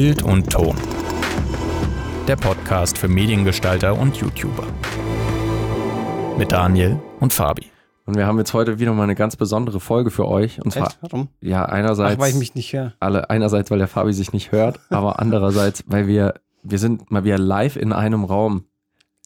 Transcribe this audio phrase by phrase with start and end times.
[0.00, 0.76] Bild und Ton.
[2.28, 4.64] Der Podcast für Mediengestalter und YouTuber.
[6.38, 7.66] Mit Daniel und Fabi.
[8.06, 10.62] Und wir haben jetzt heute wieder mal eine ganz besondere Folge für euch.
[10.62, 10.98] Und zwar, Echt?
[11.00, 11.30] Warum?
[11.40, 12.92] ja, einerseits, Ach, weil ich mich nicht höre.
[13.00, 17.24] alle, einerseits, weil der Fabi sich nicht hört, aber andererseits, weil wir, wir sind mal
[17.24, 18.66] wieder live in einem Raum.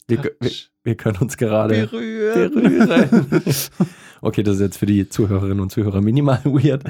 [0.07, 0.51] Wir, wir,
[0.83, 2.51] wir können uns gerade Berühren.
[2.51, 3.43] berühren.
[4.21, 6.83] okay, das ist jetzt für die Zuhörerinnen und Zuhörer minimal weird.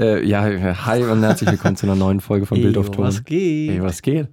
[0.00, 0.42] Äh, ja,
[0.86, 3.04] hi und herzlich willkommen zu einer neuen Folge von Bild auf Ey, Ton.
[3.04, 3.70] Was geht?
[3.70, 4.28] Hey, was geht?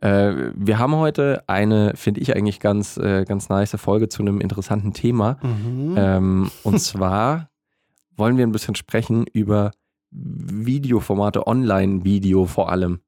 [0.00, 4.40] Äh, wir haben heute eine, finde ich eigentlich ganz, äh, ganz nice Folge zu einem
[4.40, 5.38] interessanten Thema.
[5.42, 5.94] Mhm.
[5.96, 7.50] Ähm, und zwar
[8.16, 9.70] wollen wir ein bisschen sprechen über
[10.10, 13.00] Videoformate, Online-Video vor allem.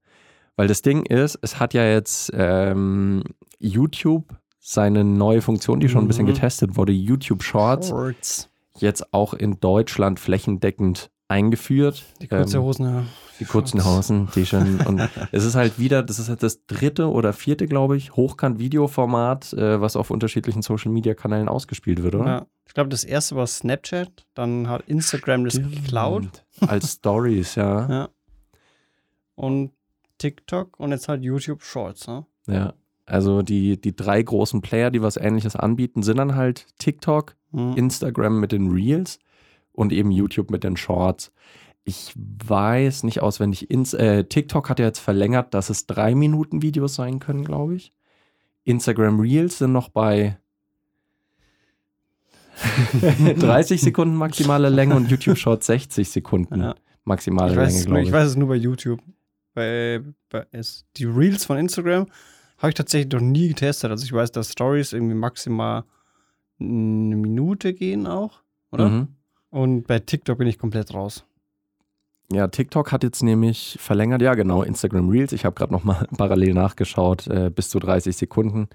[0.54, 3.24] Weil das Ding ist, es hat ja jetzt ähm,
[3.58, 6.34] YouTube seine neue Funktion, die schon ein bisschen Mhm.
[6.34, 8.50] getestet wurde, YouTube Shorts, Shorts.
[8.78, 12.04] jetzt auch in Deutschland flächendeckend eingeführt.
[12.20, 13.04] Die kurze Ähm, Hosen, ja.
[13.40, 13.84] die kurzen.
[13.84, 14.80] Hosen, die schon.
[14.82, 15.00] Und
[15.32, 19.80] es ist halt wieder, das ist halt das dritte oder vierte, glaube ich, Hochkant-Videoformat, äh,
[19.80, 22.26] was auf unterschiedlichen Social-Media-Kanälen ausgespielt wird, oder?
[22.26, 22.46] Ja.
[22.66, 27.88] Ich glaube, das erste war Snapchat, dann hat Instagram das geklaut Als Stories, ja.
[27.88, 28.08] Ja.
[29.34, 29.72] und
[30.18, 32.06] TikTok und jetzt halt YouTube Shorts.
[32.06, 32.26] Ne?
[32.46, 32.74] ja.
[33.06, 37.74] Also die, die drei großen Player, die was ähnliches anbieten, sind dann halt TikTok, Mhm.
[37.76, 39.20] Instagram mit den Reels
[39.74, 41.32] und eben YouTube mit den Shorts.
[41.84, 43.70] Ich weiß nicht auswendig.
[43.70, 47.74] Ins, äh, TikTok hat ja jetzt verlängert, dass es drei Minuten Videos sein können, glaube
[47.76, 47.92] ich.
[48.64, 50.38] Instagram Reels sind noch bei
[53.02, 56.74] 30 Sekunden maximale Länge und YouTube Shorts 60 Sekunden Ja.
[57.04, 58.12] maximale ich, weiß Länge, glaube ich ich.
[58.12, 59.00] weiß es nur bei YouTube.
[59.54, 60.00] Bei,
[60.30, 62.06] bei es, die Reels von Instagram
[62.58, 63.90] habe ich tatsächlich noch nie getestet.
[63.90, 65.84] Also ich weiß, dass Stories irgendwie maximal
[66.60, 68.40] eine Minute gehen auch,
[68.70, 68.88] oder?
[68.88, 69.08] Mhm.
[69.54, 71.24] Und bei TikTok bin ich komplett raus.
[72.32, 75.30] Ja, TikTok hat jetzt nämlich verlängert, ja genau, Instagram Reels.
[75.30, 78.66] Ich habe gerade nochmal parallel nachgeschaut, äh, bis zu 30 Sekunden.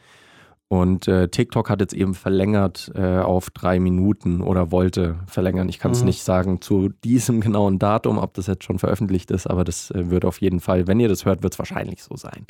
[0.70, 5.68] Und äh, TikTok hat jetzt eben verlängert äh, auf drei Minuten oder wollte verlängern.
[5.68, 6.06] Ich kann es Mhm.
[6.06, 10.10] nicht sagen zu diesem genauen Datum, ob das jetzt schon veröffentlicht ist, aber das äh,
[10.10, 12.48] wird auf jeden Fall, wenn ihr das hört, wird es wahrscheinlich so sein.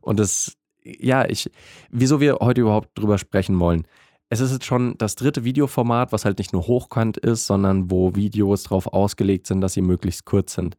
[0.00, 1.50] Und das, ja, ich,
[1.90, 3.84] wieso wir heute überhaupt drüber sprechen wollen.
[4.30, 8.14] Es ist jetzt schon das dritte Videoformat, was halt nicht nur hochkant ist, sondern wo
[8.14, 10.76] Videos darauf ausgelegt sind, dass sie möglichst kurz sind.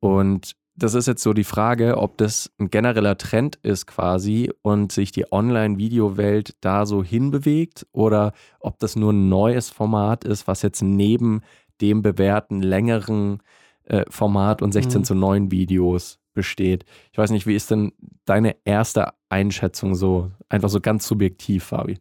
[0.00, 4.90] Und das ist jetzt so die Frage, ob das ein genereller Trend ist quasi und
[4.92, 10.62] sich die Online-Video-Welt da so hinbewegt oder ob das nur ein neues Format ist, was
[10.62, 11.42] jetzt neben
[11.80, 13.42] dem bewährten längeren
[13.84, 15.04] äh, Format und 16 Mhm.
[15.04, 16.84] zu 9 Videos besteht.
[17.12, 17.92] Ich weiß nicht, wie ist denn
[18.24, 21.98] deine erste Einschätzung so, einfach so ganz subjektiv, Fabi?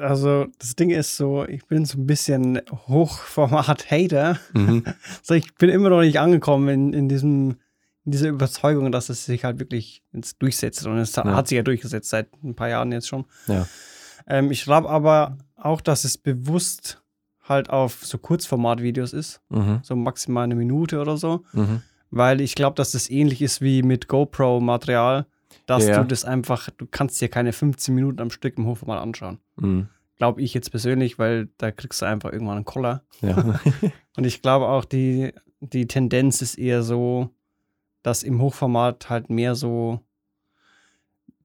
[0.00, 4.38] Also das Ding ist so, ich bin so ein bisschen Hochformat-Hater.
[4.54, 4.84] Mhm.
[5.22, 7.56] So, ich bin immer noch nicht angekommen in, in diesem
[8.04, 10.86] in dieser Überzeugung, dass es sich halt wirklich ins durchsetzt.
[10.86, 11.24] Und es Ja.
[11.24, 13.26] hat sich ja durchgesetzt seit ein paar Jahren jetzt schon.
[13.48, 13.66] Ja.
[14.26, 17.02] Ähm, ich glaube aber auch, dass es bewusst
[17.46, 19.80] halt auf so Kurzformat-Videos ist, Mhm.
[19.82, 21.82] so maximal eine Minute oder so, Mhm.
[22.10, 25.26] weil ich glaube, dass das ähnlich ist wie mit GoPro-Material,
[25.68, 26.00] dass Ja.
[26.02, 29.38] du das einfach, du kannst dir keine 15 Minuten am Stück im Hochformat anschauen.
[29.56, 29.88] Mhm.
[30.16, 33.04] Glaube ich jetzt persönlich, weil da kriegst du einfach irgendwann einen Koller.
[33.20, 33.36] Ja.
[34.16, 37.28] Und ich glaube auch, die, die Tendenz ist eher so,
[38.02, 40.00] dass im Hochformat halt mehr so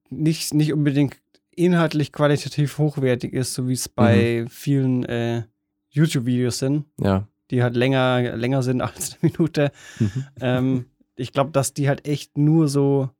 [0.08, 1.16] nicht, nicht unbedingt
[1.50, 5.42] inhaltlich qualitativ hochwertig ist, so wie es bei vielen äh,
[5.90, 7.28] YouTube-Videos sind, ja.
[7.50, 9.70] die halt länger, länger sind als eine Minute.
[10.00, 10.24] Mhm.
[10.40, 13.10] ähm, ich glaube, dass die halt echt nur so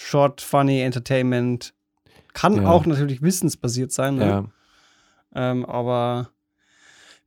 [0.00, 1.74] Short, Funny Entertainment
[2.32, 2.66] kann Ja.
[2.68, 4.26] auch natürlich wissensbasiert sein, ne?
[4.26, 4.44] Ja.
[5.34, 6.30] ähm, aber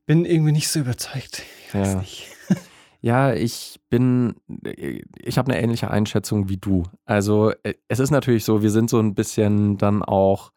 [0.05, 1.43] bin irgendwie nicht so überzeugt.
[1.67, 1.99] Ich weiß Ja.
[1.99, 2.27] nicht.
[3.03, 4.35] Ja, ich bin,
[5.17, 6.83] ich habe eine ähnliche Einschätzung wie du.
[7.05, 10.51] Also äh, es ist natürlich so, wir sind so ein bisschen dann auch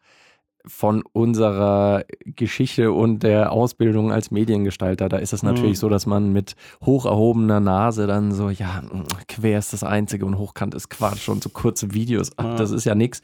[0.67, 5.81] von unserer Geschichte und der Ausbildung als Mediengestalter, da ist es natürlich Mhm.
[5.81, 6.55] so, dass man mit
[6.85, 8.81] hoch erhobener Nase dann so, ja,
[9.27, 12.55] quer ist das Einzige und hochkant ist Quatsch und so kurze Videos, ach, Ja.
[12.55, 13.21] das ist ja nichts.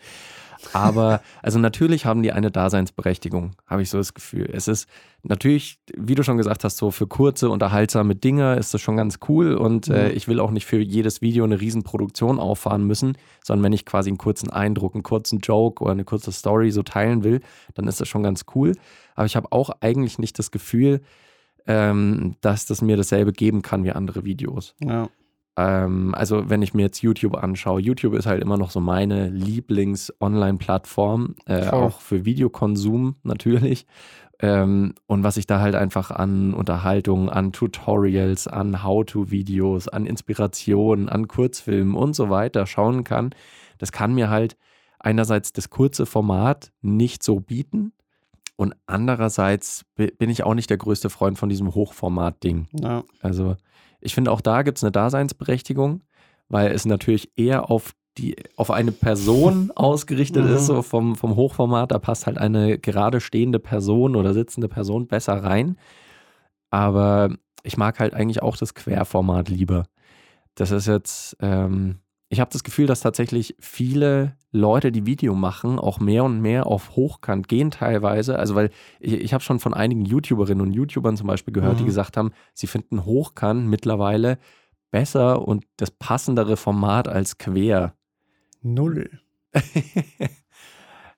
[0.74, 4.50] Aber also natürlich haben die eine Daseinsberechtigung, habe ich so das Gefühl.
[4.54, 4.88] Es ist
[5.24, 9.20] natürlich, wie du schon gesagt hast, so für kurze, unterhaltsame Dinge ist das schon ganz
[9.30, 10.18] cool und äh, Mhm.
[10.18, 14.10] ich will auch nicht für jedes Video eine Riesenproduktion auffahren müssen, sondern wenn ich quasi
[14.10, 17.42] einen kurzen Eindruck, einen kurzen Joke oder eine kurze Story so teilen will,
[17.76, 18.74] dann ist das schon ganz cool.
[19.16, 21.02] Aber ich habe auch eigentlich nicht das Gefühl,
[21.68, 24.76] ähm, dass das mir dasselbe geben kann wie andere Videos.
[24.80, 25.10] Ja.
[25.62, 29.28] Ähm, also wenn ich mir jetzt YouTube anschaue, YouTube ist halt immer noch so meine
[29.30, 33.86] Lieblings-Online-Plattform, äh, auch für Videokonsum natürlich.
[34.40, 41.10] Ähm, und was ich da halt einfach an Unterhaltung, an Tutorials, an How-to-Videos, an Inspirationen,
[41.10, 43.36] an Kurzfilmen und so weiter schauen kann,
[43.78, 44.58] das kann mir halt
[45.00, 47.94] einerseits das kurze Format nicht so bieten
[48.56, 52.68] und andererseits bin ich auch nicht der größte Freund von diesem Hochformat-Ding.
[52.80, 53.04] Ja.
[53.20, 53.56] Also
[54.02, 56.02] ich finde auch da gibt es eine Daseinsberechtigung,
[56.50, 60.52] weil es natürlich eher auf die auf eine Person ausgerichtet Mhm.
[60.52, 65.08] ist, so vom, vom Hochformat, da passt halt eine gerade stehende Person oder sitzende Person
[65.08, 65.78] besser rein.
[66.70, 67.30] Aber
[67.64, 69.86] ich mag halt eigentlich auch das Querformat lieber.
[70.56, 72.00] Das ist jetzt, ähm,
[72.32, 76.66] ich habe das Gefühl, dass tatsächlich viele Leute, die Video machen, auch mehr und mehr
[76.66, 78.40] auf Hochkant gehen teilweise.
[78.40, 78.70] Also weil
[79.02, 81.88] ich, ich habe schon von einigen YouTuberinnen und YouTubern zum Beispiel gehört, die Mhm.
[81.88, 84.38] gesagt haben, sie finden Hochkant mittlerweile
[84.92, 87.96] besser und das passendere Format als quer.
[88.62, 89.10] Null.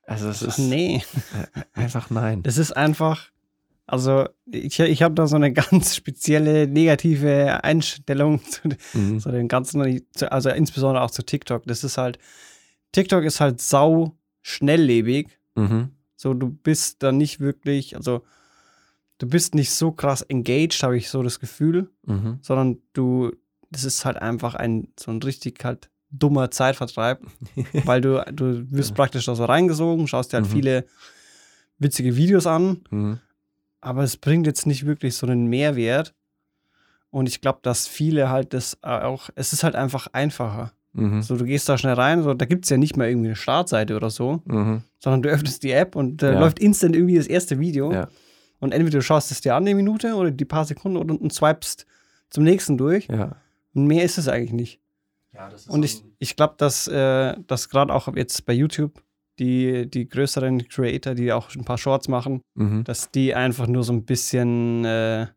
[0.07, 1.03] also es ist nee.
[1.73, 2.41] einfach nein.
[2.41, 3.29] Das ist einfach,
[3.85, 8.61] also ich, ich habe da so eine ganz spezielle negative Einstellung zu,
[8.93, 9.19] Mhm.
[9.19, 11.63] zu dem Ganzen, also insbesondere auch zu TikTok.
[11.65, 12.19] Das ist halt,
[12.91, 15.37] TikTok ist halt sau schnelllebig.
[15.55, 15.89] Mhm.
[16.15, 18.23] So, du bist da nicht wirklich, also
[19.17, 22.39] du bist nicht so krass engaged, habe ich so das Gefühl, Mhm.
[22.41, 23.31] sondern du,
[23.71, 27.21] das ist halt einfach ein so ein richtig halt dummer Zeitvertreib,
[27.85, 30.51] weil du, du wirst praktisch da so reingesogen, schaust dir halt Mhm.
[30.51, 30.85] viele
[31.79, 33.19] witzige Videos an, Mhm.
[33.83, 36.13] Aber es bringt jetzt nicht wirklich so einen Mehrwert.
[37.11, 40.73] Und ich glaube, dass viele halt das auch, es ist halt einfach einfacher.
[40.93, 41.21] Mhm.
[41.21, 43.35] So, du gehst da schnell rein, so, da gibt es ja nicht mal irgendwie eine
[43.35, 44.81] Startseite oder so, Mhm.
[44.99, 46.39] sondern du öffnest die App und da Ja.
[46.39, 47.91] läuft instant irgendwie das erste Video.
[47.91, 48.07] Ja.
[48.59, 51.33] Und entweder du schaust es dir an, die Minute oder die paar Sekunden oder und
[51.33, 51.85] swipest
[52.29, 53.07] zum nächsten durch.
[53.07, 53.35] Ja.
[53.75, 54.79] Und mehr ist es eigentlich nicht.
[55.67, 59.01] Und ich, ich glaube, dass, äh, dass gerade auch jetzt bei YouTube
[59.39, 62.83] die, die größeren Creator, die auch ein paar Shorts machen, Mhm.
[62.83, 65.27] dass die einfach nur so ein bisschen äh,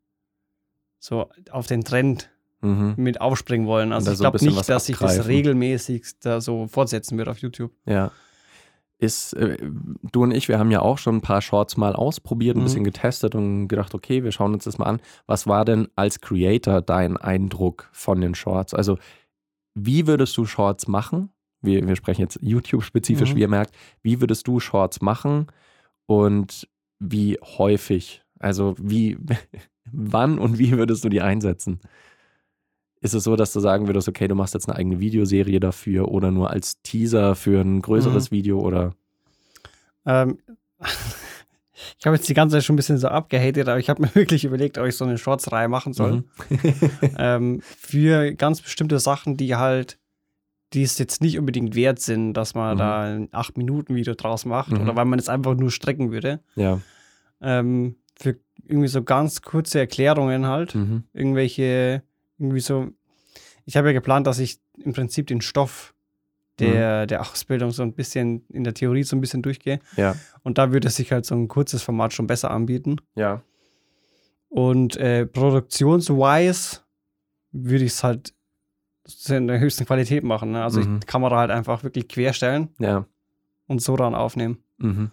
[0.99, 2.31] so auf den Trend
[2.63, 2.95] Mhm.
[2.97, 3.93] mit aufspringen wollen.
[3.93, 7.71] Also ich so glaube nicht, dass sich das regelmäßig da so fortsetzen wird auf YouTube.
[7.85, 8.11] Ja.
[8.99, 9.59] Ist, äh,
[10.11, 12.65] du und ich, wir haben ja auch schon ein paar Shorts mal ausprobiert, ein Mhm.
[12.65, 15.01] bisschen getestet und gedacht, okay, wir schauen uns das mal an.
[15.27, 18.73] Was war denn als Creator dein Eindruck von den Shorts?
[18.73, 18.99] Also,
[19.75, 21.29] wie würdest du Shorts machen?
[21.67, 23.37] Wir, wir sprechen jetzt YouTube-spezifisch, Mhm.
[23.37, 23.75] wie ihr merkt.
[24.03, 25.49] Wie würdest du Shorts machen
[26.07, 26.67] und
[26.99, 28.23] wie häufig?
[28.39, 29.19] Also, wie,
[29.93, 31.81] wann und wie würdest du die einsetzen?
[33.03, 36.09] Ist es so, dass du sagen würdest, okay, du machst jetzt eine eigene Videoserie dafür
[36.09, 38.95] oder nur als Teaser für ein größeres Video oder?
[40.07, 40.39] Ähm,
[41.99, 44.09] ich habe jetzt die ganze Zeit schon ein bisschen so abgehatet, aber ich habe mir
[44.15, 46.13] wirklich überlegt, ob ich so eine Shorts-Reihe machen soll.
[46.13, 46.25] Mhm.
[47.19, 49.99] ähm, für ganz bestimmte Sachen, die halt,
[50.77, 52.79] die es jetzt nicht unbedingt wert sind, dass man Mhm.
[52.79, 54.83] da ein 8-Minuten-Video draus macht Mhm.
[54.83, 56.41] oder weil man es einfach nur strecken würde.
[56.55, 56.81] Ja.
[57.41, 60.75] Ähm, für irgendwie so ganz kurze Erklärungen halt.
[60.75, 61.03] Mhm.
[61.13, 62.03] Irgendwelche,
[62.39, 62.89] irgendwie so.
[63.65, 65.93] Ich habe ja geplant, dass ich im Prinzip den Stoff
[66.59, 67.09] der, Mhm.
[67.09, 69.81] der Ausbildung so ein bisschen in der Theorie so ein bisschen durchgehe.
[69.97, 70.15] Ja.
[70.43, 72.97] Und da würde sich halt so ein kurzes Format schon besser anbieten.
[73.15, 73.43] Ja.
[74.49, 76.81] Und äh, produktionswise
[77.53, 78.33] würde ich es halt
[79.29, 80.53] in der höchsten Qualität machen.
[80.53, 80.63] Ne?
[80.63, 81.01] Also Mhm.
[81.01, 83.05] die Kamera halt einfach wirklich querstellen Ja.
[83.67, 84.59] und so dann aufnehmen.
[84.79, 85.11] Mhm.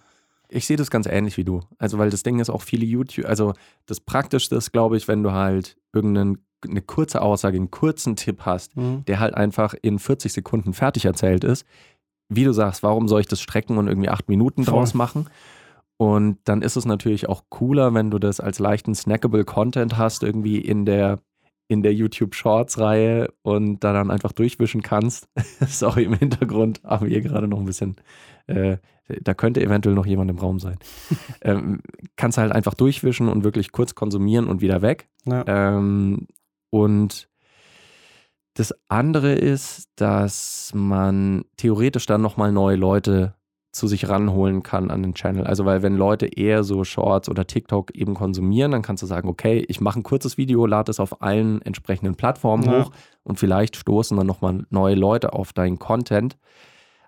[0.50, 1.62] Ich sehe das ganz ähnlich wie du.
[1.80, 3.54] Also, weil das Ding ist auch viele YouTube, also
[3.88, 6.36] das Praktischste ist, glaube ich, wenn du halt irgendeine
[6.66, 9.04] eine kurze Aussage, einen kurzen Tipp hast, Mhm.
[9.06, 11.66] der halt einfach in 40 Sekunden fertig erzählt ist.
[12.30, 14.76] Wie du sagst, warum soll ich das strecken und irgendwie acht Minuten Voll.
[14.76, 15.28] draus machen?
[15.98, 20.24] Und dann ist es natürlich auch cooler, wenn du das als leichten snackable Content hast,
[20.24, 21.20] irgendwie in der,
[21.68, 25.28] in der YouTube Shorts Reihe und da dann einfach durchwischen kannst.
[25.68, 27.96] Sorry, im Hintergrund haben wir hier gerade noch ein bisschen,
[28.48, 28.78] äh,
[29.22, 30.78] da könnte eventuell noch jemand im Raum sein.
[31.42, 31.82] ähm,
[32.16, 35.08] kannst halt einfach durchwischen und wirklich kurz konsumieren und wieder weg.
[35.26, 35.44] Ja.
[35.48, 36.28] Ähm,
[36.70, 37.30] und
[38.56, 43.36] das andere ist, dass man theoretisch dann nochmal neue Leute
[43.74, 45.46] zu sich ranholen kann an den Channel.
[45.46, 49.28] Also weil wenn Leute eher so Shorts oder TikTok eben konsumieren, dann kannst du sagen,
[49.28, 52.84] okay, ich mache ein kurzes Video, lade es auf allen entsprechenden Plattformen Ja.
[52.84, 52.92] hoch
[53.24, 56.38] und vielleicht stoßen dann nochmal neue Leute auf deinen Content.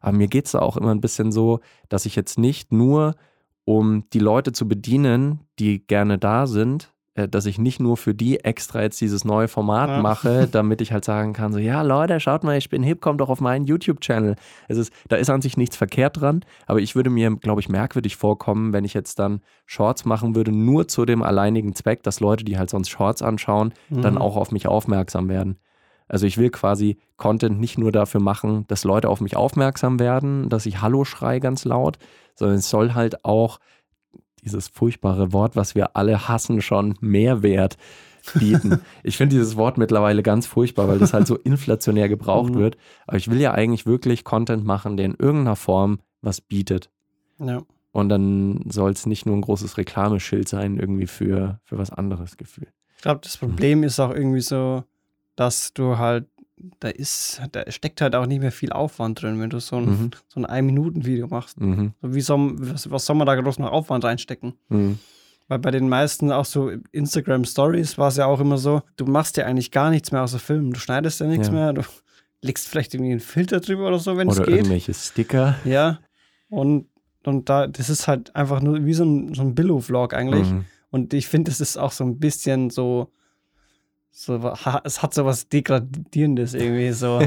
[0.02, 3.16] Aber mir geht es da auch immer ein bisschen so, dass ich jetzt nicht nur,
[3.64, 8.42] um die Leute zu bedienen, die gerne da sind, dass ich nicht nur für die
[8.44, 10.02] extra jetzt dieses neue Format Ja.
[10.02, 13.22] mache, damit ich halt sagen kann, so, ja Leute, schaut mal, ich bin hip, kommt
[13.22, 14.36] doch auf meinen YouTube-Channel.
[14.68, 17.70] Es ist, da ist an sich nichts verkehrt dran, aber ich würde mir, glaube ich,
[17.70, 22.20] merkwürdig vorkommen, wenn ich jetzt dann Shorts machen würde, nur zu dem alleinigen Zweck, dass
[22.20, 24.22] Leute, die halt sonst Shorts anschauen, dann Mhm.
[24.22, 25.58] auch auf mich aufmerksam werden.
[26.08, 30.50] Also ich will quasi Content nicht nur dafür machen, dass Leute auf mich aufmerksam werden,
[30.50, 31.98] dass ich Hallo schrei ganz laut,
[32.36, 33.60] sondern es soll halt auch
[34.46, 37.78] dieses furchtbare Wort, was wir alle hassen, schon Mehrwert
[38.36, 38.80] bieten.
[39.04, 42.60] ich finde dieses Wort mittlerweile ganz furchtbar, weil das halt so inflationär gebraucht Mhm.
[42.60, 42.78] wird.
[43.08, 46.90] Aber ich will ja eigentlich wirklich Content machen, der in irgendeiner Form was bietet.
[47.40, 47.62] Ja.
[47.92, 52.36] Und dann soll es nicht nur ein großes Reklameschild sein, irgendwie für, für was anderes
[52.38, 52.68] Gefühl.
[52.98, 54.84] Ich glaube, das Problem ist auch irgendwie so,
[55.36, 56.28] dass du halt,
[56.80, 59.86] da ist, da steckt halt auch nicht mehr viel Aufwand drin, wenn du so ein,
[59.86, 60.12] Mhm.
[60.28, 61.60] so ein Ein-Minuten-Video machst.
[61.60, 61.94] Mhm.
[62.02, 64.54] So wie soll, was, was soll man da groß noch Aufwand reinstecken?
[64.70, 65.00] Mhm.
[65.48, 69.06] Weil bei den meisten auch so Instagram Stories war es ja auch immer so, du
[69.06, 70.72] machst ja eigentlich gar nichts mehr außer Filmen.
[70.72, 71.54] Du schneidest ja nichts Ja.
[71.54, 71.82] mehr, du
[72.42, 74.56] legst vielleicht irgendwie einen Filter drüber oder so, wenn es Oder geht.
[74.58, 75.56] irgendwelche Sticker.
[75.66, 76.00] Ja.
[76.50, 76.88] Und,
[77.26, 80.50] und da, das ist halt einfach nur wie so ein, so ein Billo-Vlog eigentlich.
[80.50, 80.66] Mhm.
[80.90, 83.12] Und ich finde, es ist auch so ein bisschen so,
[84.18, 84.54] so,
[84.86, 87.22] es hat so was Degradierendes irgendwie, so,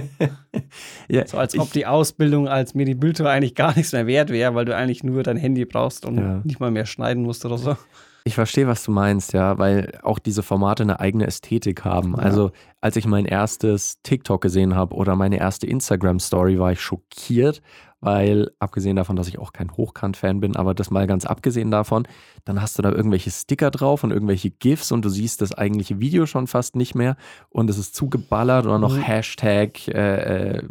[1.08, 4.64] Ja, so als ob die Ausbildung als Medibildtour eigentlich gar nichts mehr wert wäre, weil
[4.64, 6.40] du eigentlich nur dein Handy brauchst und Ja.
[6.44, 7.76] nicht mal mehr schneiden musst oder so.
[8.24, 12.12] Ich verstehe, was du meinst, ja, weil auch diese Formate eine eigene Ästhetik haben.
[12.12, 12.22] Ja.
[12.22, 17.62] Also, als ich mein erstes TikTok gesehen habe oder meine erste Instagram-Story, war ich schockiert,
[18.00, 22.06] weil, abgesehen davon, dass ich auch kein Hochkant-Fan bin, aber das mal ganz abgesehen davon,
[22.44, 25.98] dann hast du da irgendwelche Sticker drauf und irgendwelche GIFs und du siehst das eigentliche
[25.98, 27.16] Video schon fast nicht mehr
[27.50, 29.02] und es ist zugeballert oder noch Mhm.
[29.02, 30.62] Hashtag äh, äh,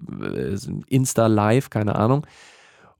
[0.87, 2.25] Insta-Live, keine Ahnung.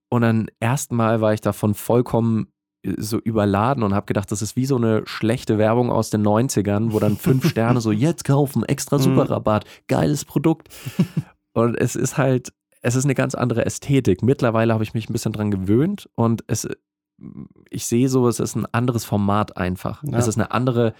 [0.09, 2.47] Und dann erstmal war ich davon vollkommen
[2.83, 6.25] äh, so überladen und habe gedacht, das ist wie so eine schlechte Werbung aus den
[6.25, 9.01] 90ern, wo dann fünf Sterne so, jetzt kaufen, extra Mhm.
[9.03, 10.69] Superrabatt, geiles Produkt.
[11.53, 12.53] Und es ist halt,
[12.87, 14.23] es ist eine ganz andere Ästhetik.
[14.23, 16.65] Mittlerweile habe ich mich ein bisschen dran gewöhnt und es,
[17.69, 20.03] ich sehe so, es ist ein anderes Format einfach.
[20.03, 20.17] Ja.
[20.17, 20.93] Es ist eine andere,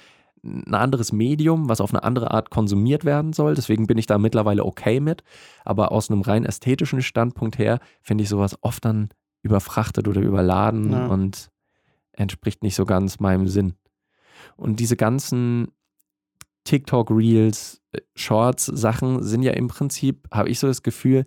[0.43, 3.55] ein anderes Medium, was auf eine andere Art konsumiert werden soll.
[3.55, 5.23] Deswegen bin ich da mittlerweile okay mit.
[5.63, 9.07] Aber aus einem rein ästhetischen Standpunkt her finde ich sowas oft dann
[9.41, 11.07] überfrachtet oder überladen Ja.
[11.07, 11.51] und
[12.11, 13.75] entspricht nicht so ganz meinem Sinn.
[14.57, 15.69] Und diese ganzen
[16.65, 21.23] TikTok-Reels, äh, Shorts-Sachen sind ja im Prinzip, habe ich so das Gefühl,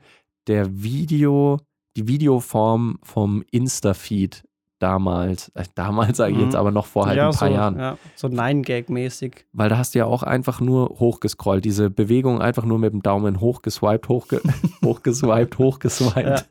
[0.47, 1.59] der Video,
[1.97, 4.45] die Videoform vom Insta-Feed
[4.79, 5.51] damals.
[5.55, 6.45] Äh, damals sage ich Mhm.
[6.45, 7.79] jetzt aber noch vor halt ja, ein paar so, Jahren.
[7.79, 9.45] Ja, so Nine-Gag-mäßig.
[9.53, 11.65] Weil da hast du ja auch einfach nur hochgescrollt.
[11.65, 14.41] Diese Bewegung einfach nur mit dem Daumen hochgeswiped, hochge
[14.85, 16.25] hochgeswiped, hochgeswiped.
[16.27, 16.43] Ja.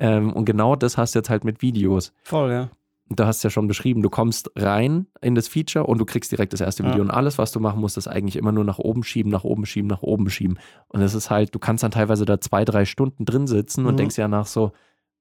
[0.00, 2.12] Ähm, und genau das hast du jetzt halt mit Videos.
[2.24, 2.68] Voll, ja.
[3.10, 6.30] Und Du hast ja schon beschrieben, du kommst rein in das Feature und du kriegst
[6.30, 6.90] direkt das erste Ja.
[6.90, 7.02] Video.
[7.02, 9.64] Und alles, was du machen musst, ist eigentlich immer nur nach oben schieben, nach oben
[9.66, 10.58] schieben, nach oben schieben.
[10.88, 13.94] Und es ist halt, du kannst dann teilweise da zwei, drei Stunden drin sitzen und
[13.94, 13.98] Mhm.
[13.98, 14.72] denkst ja nach so,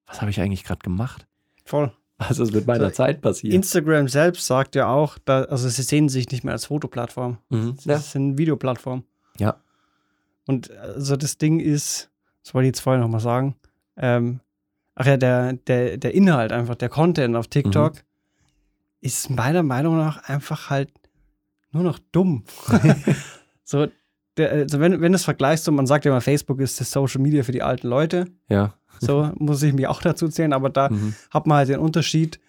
[0.05, 1.27] was habe ich eigentlich gerade gemacht?
[1.65, 1.91] Voll.
[2.17, 3.53] Was ist mit meiner So, Zeit passiert?
[3.53, 7.37] Instagram selbst sagt ja auch, da, also sie sehen sich nicht mehr als Fotoplattform.
[7.49, 7.75] Mhm.
[7.75, 7.97] Das Ja.
[7.99, 9.05] sind Videoplattformen.
[9.37, 9.57] Ja.
[10.47, 12.09] Und also das Ding ist,
[12.43, 13.55] das wollte ich jetzt vorher nochmal sagen,
[13.97, 14.39] ähm,
[14.99, 17.99] ach ja, der, der, der Inhalt einfach, der Content auf TikTok Mhm.
[19.01, 20.89] ist meiner Meinung nach einfach halt
[21.71, 22.43] nur noch dumm.
[23.63, 23.87] so,
[24.37, 26.91] der, also wenn, wenn du es vergleichst, so, man sagt ja immer, Facebook ist das
[26.91, 28.25] Social Media für die alten Leute.
[28.49, 28.73] ja.
[28.99, 31.13] So muss ich mich auch dazu zählen, aber da Mhm.
[31.29, 32.39] hat man halt den Unterschied.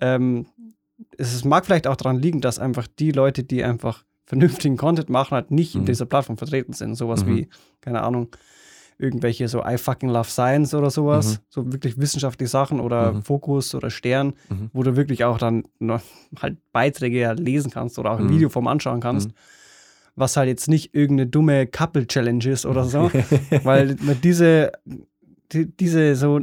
[0.00, 0.46] Ähm,
[1.18, 5.32] es mag vielleicht auch daran liegen, dass einfach die Leute, die einfach vernünftigen Content machen,
[5.34, 5.86] halt nicht in Mhm.
[5.86, 6.94] dieser Plattform vertreten sind.
[6.94, 7.28] Sowas Mhm.
[7.28, 7.48] wie,
[7.82, 8.28] keine Ahnung,
[9.00, 11.34] irgendwelche so I fucking love science oder sowas.
[11.34, 11.44] Mhm.
[11.48, 13.22] So wirklich wissenschaftliche Sachen oder Mhm.
[13.22, 14.70] Fokus oder Stern, Mhm.
[14.72, 16.02] wo du wirklich auch dann noch
[16.40, 18.34] halt Beiträge lesen kannst oder auch ein Mhm.
[18.34, 19.28] Videoform anschauen kannst.
[19.28, 19.34] Mhm.
[20.16, 23.10] Was halt jetzt nicht irgendeine dumme Couple-Challenge ist oder so.
[23.64, 24.72] weil man diese,
[25.52, 26.40] die, diese so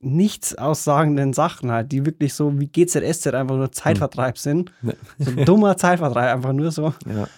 [0.00, 4.72] nichts aussagenden Sachen halt, die wirklich so wie GZSZ einfach nur Zeitvertreib sind.
[4.82, 4.94] Ja.
[5.18, 6.92] So ein dummer Zeitvertreib, einfach nur so.
[7.06, 7.28] ja.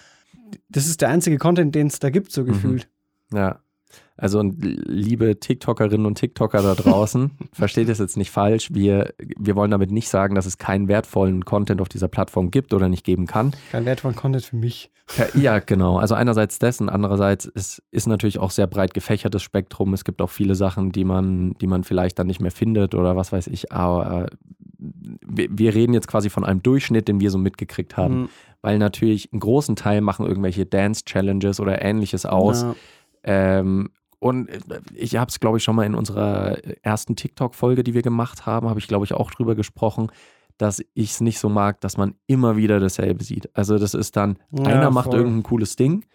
[0.69, 2.45] Das ist der einzige Content, den es da gibt, so Mhm.
[2.47, 2.87] gefühlt.
[3.31, 3.59] Ja.
[4.17, 8.69] Also liebe TikTokerinnen und TikToker da draußen, versteht es jetzt nicht falsch.
[8.73, 12.73] Wir, wir wollen damit nicht sagen, dass es keinen wertvollen Content auf dieser Plattform gibt
[12.73, 13.51] oder nicht geben kann.
[13.71, 14.89] Kein wertvollen Content für mich.
[15.35, 15.97] Ja, genau.
[15.97, 19.93] Also einerseits dessen, andererseits ist, ist natürlich auch sehr breit gefächertes Spektrum.
[19.93, 23.15] Es gibt auch viele Sachen, die man, die man vielleicht dann nicht mehr findet oder
[23.15, 23.71] was weiß ich.
[23.71, 24.27] Aber äh,
[24.79, 28.21] wir, wir reden jetzt quasi von einem Durchschnitt, den wir so mitgekriegt haben.
[28.21, 28.29] Mhm.
[28.61, 32.63] Weil natürlich einen großen Teil machen irgendwelche Dance-Challenges oder ähnliches aus.
[32.63, 32.75] Ja.
[33.23, 33.91] Ähm,
[34.25, 38.01] und äh, ich habe es, glaube ich, schon mal in unserer ersten TikTok-Folge, die wir
[38.01, 40.11] gemacht haben, habe ich, glaube ich, auch drüber gesprochen,
[40.57, 43.49] dass ich es nicht so mag, dass man immer wieder dasselbe sieht.
[43.55, 45.17] Also das ist dann, Ja, einer macht voll.
[45.19, 46.05] irgendein cooles Ding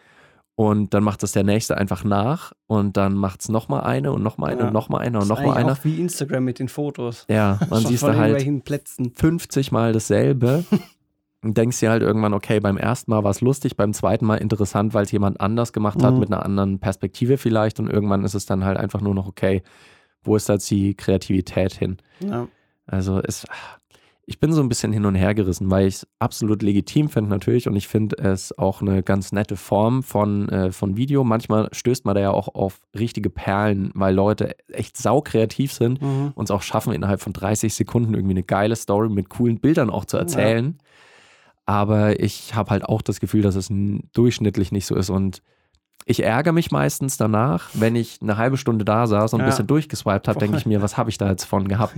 [0.57, 4.23] und dann macht das der Nächste einfach nach und dann macht es nochmal eine und
[4.23, 4.67] nochmal eine Ja.
[4.69, 5.73] und nochmal eine und nochmal einer.
[5.73, 7.26] auch wie Instagram mit den Fotos.
[7.29, 9.12] Ja, man von da halt irgendwelchen Plätzen.
[9.14, 10.64] 50 Mal dasselbe
[11.42, 14.92] denkst dir halt irgendwann, okay, beim ersten Mal war es lustig, beim zweiten Mal interessant,
[14.94, 16.20] weil es jemand anders gemacht hat, Mhm.
[16.20, 19.62] mit einer anderen Perspektive vielleicht und irgendwann ist es dann halt einfach nur noch, okay,
[20.23, 21.97] wo ist jetzt die Kreativität hin?
[22.20, 22.47] Ja.
[22.87, 23.47] Also es,
[24.26, 27.30] ich bin so ein bisschen hin und her gerissen, weil ich es absolut legitim finde
[27.30, 31.25] natürlich und ich finde es auch eine ganz nette Form von, äh, von Video.
[31.25, 36.32] Manchmal stößt man da ja auch auf richtige Perlen, weil Leute echt saukreativ sind Mhm.
[36.35, 39.88] und es auch schaffen, innerhalb von 30 Sekunden irgendwie eine geile Story mit coolen Bildern
[39.88, 40.76] auch zu erzählen.
[41.71, 43.69] Aber ich habe halt auch das Gefühl, dass es
[44.12, 45.41] durchschnittlich nicht so ist und
[46.05, 49.50] ich ärgere mich meistens danach, wenn ich eine halbe Stunde da saß und ein Ja.
[49.50, 51.95] bisschen durchgeswiped habe, denke ich mir, was habe ich da jetzt von gehabt?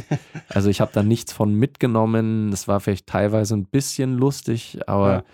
[0.50, 2.52] Also ich habe da nichts von mitgenommen.
[2.52, 5.24] Es war vielleicht teilweise ein bisschen lustig, aber Ja.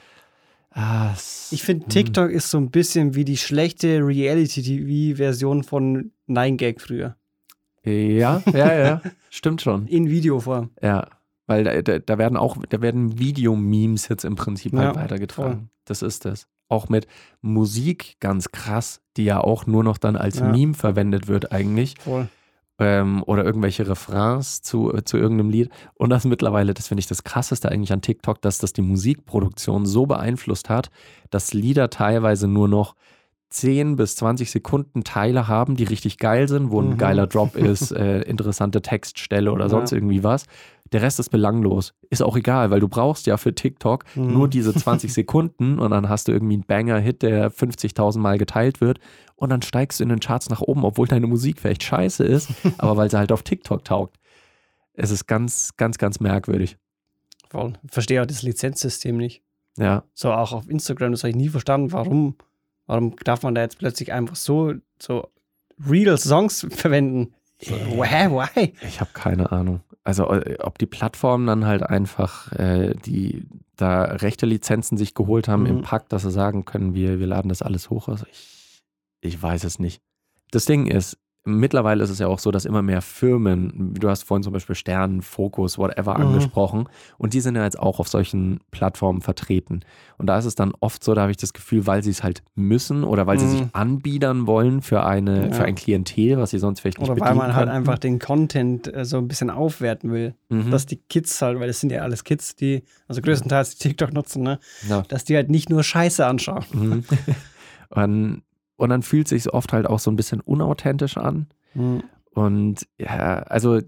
[0.82, 1.90] ah, es- Ich finde, hm.
[1.90, 7.16] TikTok ist so ein bisschen wie die schlechte Reality-TV-Version von 9gag früher.
[7.84, 9.86] ja, ja, ja, stimmt schon.
[9.88, 10.70] In Videoform.
[10.82, 11.06] Ja,
[11.48, 15.52] weil da, da, da werden auch, da werden Videomemes jetzt im Prinzip Ja, halt weitergetragen.
[15.52, 15.68] voll.
[15.86, 16.46] Das ist das.
[16.68, 17.06] Auch mit
[17.40, 20.44] Musik ganz krass, die ja auch nur noch dann als Ja.
[20.46, 21.94] Meme verwendet wird eigentlich.
[21.98, 22.28] Voll.
[22.80, 25.68] ähm, oder irgendwelche Refrains zu, äh, zu irgendeinem Lied.
[25.94, 29.84] Und das mittlerweile, das finde ich das Krasseste eigentlich an TikTok, dass das die Musikproduktion
[29.84, 30.88] so beeinflusst hat,
[31.30, 32.94] dass Lieder teilweise nur noch
[33.50, 36.98] 10 bis 20 Sekunden Teile haben, die richtig geil sind, wo ein Mhm.
[36.98, 39.68] geiler Drop ist, äh, interessante Textstelle oder Ja.
[39.70, 40.44] sonst irgendwie was.
[40.92, 41.92] Der Rest ist belanglos.
[42.10, 44.32] Ist auch egal, weil du brauchst ja für TikTok Mhm.
[44.32, 48.80] nur diese 20 Sekunden und dann hast du irgendwie einen Banger-Hit, der 50.000 Mal geteilt
[48.80, 48.98] wird
[49.36, 52.50] und dann steigst du in den Charts nach oben, obwohl deine Musik vielleicht scheiße ist,
[52.78, 54.16] aber weil sie halt auf TikTok taugt.
[54.94, 56.76] Es ist ganz, ganz, ganz merkwürdig.
[57.50, 57.74] Voll.
[57.84, 59.42] Ich verstehe auch das Lizenzsystem nicht.
[59.78, 61.92] Ja, So auch auf Instagram, das habe ich nie verstanden.
[61.92, 62.34] Warum,
[62.86, 65.28] warum darf man da jetzt plötzlich einfach so, so
[65.88, 67.32] real Songs verwenden?
[67.60, 68.72] So, hä, why?
[68.86, 69.80] ich habe keine Ahnung.
[70.08, 73.44] Also äh, ob die Plattformen dann halt einfach äh, die
[73.76, 75.68] da rechte Lizenzen sich geholt haben Mhm.
[75.68, 78.08] im Pakt, dass sie sagen können, wir, wir laden das alles hoch.
[78.08, 78.80] Also ich,
[79.20, 80.00] ich weiß es nicht.
[80.50, 84.24] Das Ding ist, mittlerweile ist es ja auch so, dass immer mehr Firmen, du hast
[84.24, 86.26] vorhin zum Beispiel Stern, Fokus, whatever Mhm.
[86.26, 89.80] angesprochen, und die sind ja jetzt auch auf solchen Plattformen vertreten.
[90.18, 92.22] Und da ist es dann oft so, da habe ich das Gefühl, weil sie es
[92.22, 93.50] halt müssen oder weil sie Mhm.
[93.50, 95.52] sich anbiedern wollen für eine, Ja.
[95.52, 97.70] für ein Klientel, was sie sonst vielleicht nicht Oder weil man halt könnten.
[97.88, 100.34] einfach den Content äh, so ein bisschen aufwerten will.
[100.50, 100.70] Mhm.
[100.70, 104.12] Dass die Kids halt, weil das sind ja alles Kids, die, also größtenteils die TikTok
[104.12, 104.58] nutzen, ne?
[104.88, 105.02] ja.
[105.08, 106.64] Dass die halt nicht nur Scheiße anschauen.
[106.72, 107.04] Mhm.
[107.90, 108.42] und,
[108.78, 111.48] und dann fühlt sich oft halt auch so ein bisschen unauthentisch an.
[112.32, 113.80] Und ja, also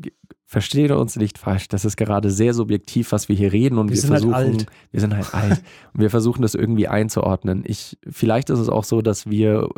[0.45, 3.95] versteht uns nicht falsch, das ist gerade sehr subjektiv, was wir hier reden und Wir
[3.95, 4.67] wir, sind halt versuchen, alt.
[4.91, 5.63] wir sind halt alt
[5.95, 7.63] und wir versuchen das irgendwie einzuordnen.
[7.65, 9.69] Ich, vielleicht ist es auch so, dass wir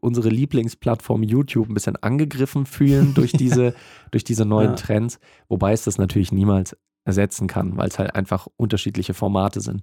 [0.00, 3.74] unsere Lieblingsplattform YouTube ein bisschen angegriffen fühlen durch diese,
[4.12, 4.76] durch diese neuen Ja.
[4.76, 6.74] Trends, wobei es das natürlich niemals
[7.04, 9.82] ersetzen kann, weil es halt einfach unterschiedliche Formate sind.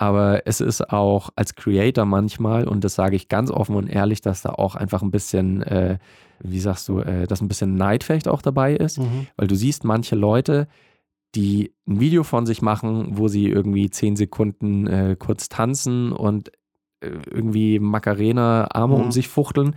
[0.00, 4.20] Aber es ist auch als Creator manchmal, und das sage ich ganz offen und ehrlich,
[4.20, 5.98] dass da auch einfach ein bisschen, äh,
[6.38, 8.98] wie sagst du, äh, dass ein bisschen Neid vielleicht auch dabei ist.
[9.00, 9.26] Mhm.
[9.36, 10.68] Weil du siehst manche Leute,
[11.34, 16.50] die ein Video von sich machen, wo sie irgendwie zehn Sekunden äh, kurz tanzen und
[17.00, 19.02] äh, irgendwie Macarena Arme Mhm.
[19.02, 19.74] um sich fuchteln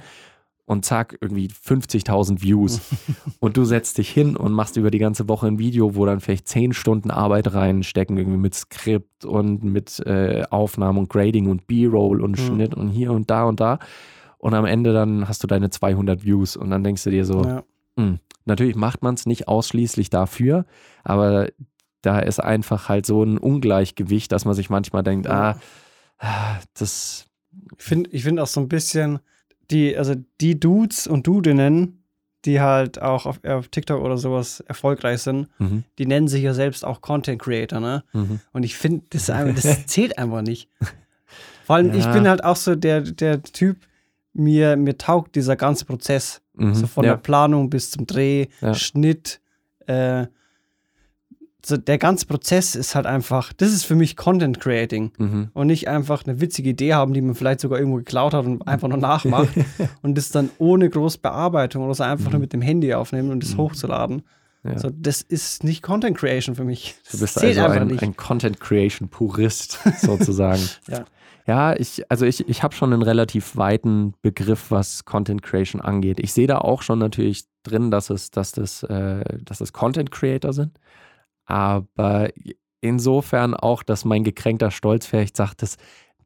[0.71, 2.79] und zack, irgendwie 50.000 Views.
[3.39, 6.19] und du setzt dich hin und machst über die ganze Woche ein Video, wo dann
[6.21, 11.67] vielleicht zehn Stunden Arbeit reinstecken, irgendwie mit Skript und mit äh, Aufnahmen und Grading und
[11.67, 12.36] B-Roll und Mhm.
[12.45, 13.79] Schnitt und hier und da und da.
[14.38, 17.43] Und am Ende dann hast du deine 200 Views und dann denkst du dir so,
[17.45, 17.63] Ja.
[18.45, 20.65] Natürlich macht man es nicht ausschließlich dafür,
[21.03, 21.49] aber
[22.01, 25.60] da ist einfach halt so ein Ungleichgewicht, dass man sich manchmal denkt, ah,
[26.17, 27.27] ah, das,
[27.77, 29.19] Ich finde ich find auch so ein bisschen,
[29.71, 32.03] die, also die Dudes und Dudinnen,
[32.45, 36.53] die halt auch auf, auf TikTok oder sowas erfolgreich sind, mhm, die nennen sich ja
[36.53, 38.03] selbst auch Content Creator, ne?
[38.13, 40.67] mhm, Und ich finde, das, das zählt einfach nicht.
[41.63, 42.13] Vor allem, ich Ja.
[42.13, 43.77] bin halt auch so der, der Typ,
[44.34, 46.41] mir, mir taugt dieser ganze Prozess.
[46.53, 48.73] mhm, So von ja, der Planung bis zum Dreh, Ja.
[48.73, 49.39] Schnitt.
[49.88, 50.27] Äh,
[51.65, 55.12] so der ganze Prozess ist halt einfach, das ist für mich Content Creating.
[55.17, 58.45] mhm, Und nicht einfach eine witzige Idee haben, die man vielleicht sogar irgendwo geklaut hat
[58.45, 59.50] und einfach nur nachmacht.
[60.02, 63.43] und das dann ohne große Bearbeitung oder so einfach nur mit dem Handy aufnehmen und
[63.43, 63.58] das Mhm.
[63.58, 64.21] hochzuladen.
[64.63, 64.78] ja.
[64.80, 66.95] So, das ist nicht Content Creation für mich.
[67.04, 70.62] Das Du bist also ein, ein Content Creation Purist sozusagen.
[70.88, 71.06] Ja.
[71.47, 76.19] Ja, ich, also ich, ich habe schon einen relativ weiten Begriff, was Content Creation angeht.
[76.19, 80.12] Ich sehe da auch schon natürlich drin, dass es, dass das, äh, dass das Content
[80.12, 80.80] Creator sind.
[81.45, 82.30] Aber
[82.82, 85.77] insofern auch, dass mein gekränkter Stolz vielleicht sagt, das,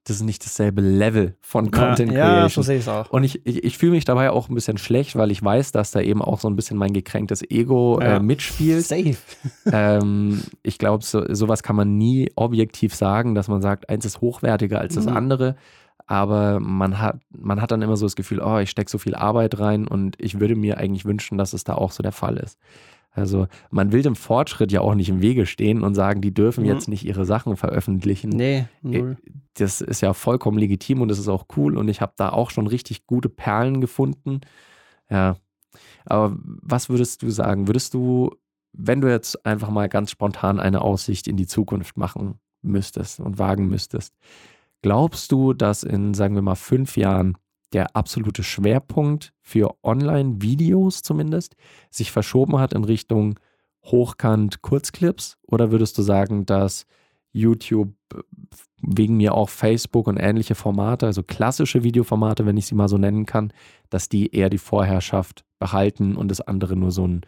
[0.07, 2.63] das ist nicht dasselbe Level von Content ja, ja, so Creation.
[2.63, 3.09] sehe ich es auch.
[3.09, 5.91] Und ich, ich, ich fühle mich dabei auch ein bisschen schlecht, weil ich weiß, dass
[5.91, 8.17] da eben auch so ein bisschen mein gekränktes Ego Ja.
[8.17, 9.15] äh, mitspielt Safe.
[9.71, 14.21] ähm, ich glaube, so, sowas kann man nie objektiv sagen, dass man sagt, eins ist
[14.21, 15.17] hochwertiger als das Mhm.
[15.17, 15.55] andere.
[16.07, 19.15] Aber man hat, man hat dann immer so das Gefühl, oh, ich stecke so viel
[19.15, 22.37] Arbeit rein und ich würde mir eigentlich wünschen, dass es da auch so der Fall
[22.37, 22.59] ist.
[23.15, 26.63] Also man will dem Fortschritt ja auch nicht im Wege stehen und sagen, die dürfen
[26.63, 26.69] Mhm.
[26.69, 28.29] jetzt nicht ihre Sachen veröffentlichen.
[28.29, 29.17] Nee, null.
[29.57, 32.49] Das ist ja vollkommen legitim und das ist auch cool und ich habe da auch
[32.51, 34.41] schon richtig gute Perlen gefunden.
[35.09, 35.37] Ja.
[36.05, 37.67] Aber was würdest du sagen?
[37.67, 38.31] Würdest du,
[38.73, 43.39] wenn du jetzt einfach mal ganz spontan eine Aussicht in die Zukunft machen müsstest und
[43.39, 44.13] wagen müsstest,
[44.81, 47.37] glaubst du, dass in, sagen wir mal, fünf Jahren
[47.75, 51.55] der absolute Schwerpunkt für Online-Videos zumindest
[51.91, 53.37] sich verschoben hat in Richtung
[53.83, 55.37] Hochkant-Kurzclips?
[55.43, 56.85] Oder würdest du sagen, dass
[57.33, 58.19] YouTube äh,
[58.81, 62.97] wegen mir auch Facebook und ähnliche Formate, also klassische Videoformate, wenn ich sie mal so
[62.97, 63.51] nennen kann,
[63.89, 67.21] dass die eher die Vorherrschaft behalten und das andere nur so ein,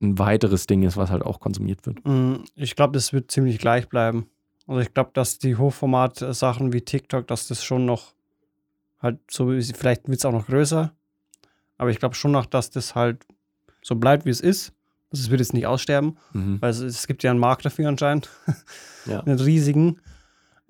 [0.00, 1.98] ein weiteres Ding ist, was halt auch konsumiert wird?
[2.06, 4.26] Mm, Ich glaube, das wird ziemlich gleich bleiben.
[4.68, 8.14] Also ich glaube, dass die Hochformat-Sachen wie TikTok, dass das schon noch
[9.04, 10.92] halt so, vielleicht wird es auch noch größer.
[11.78, 13.24] Aber ich glaube schon noch, dass das halt
[13.82, 14.72] so bleibt, wie es ist.
[15.12, 16.60] Also es wird jetzt nicht aussterben, Mhm.
[16.60, 18.28] weil es, es gibt ja einen Markt dafür anscheinend,
[19.06, 19.20] Ja.
[19.20, 20.00] einen riesigen.